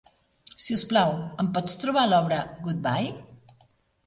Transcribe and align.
Si 0.63 0.77
us 0.79 0.83
plau, 0.93 1.13
em 1.43 1.51
pots 1.57 1.77
trobar 1.83 2.07
l'obra 2.09 2.41
"Goodbye"? 2.65 3.15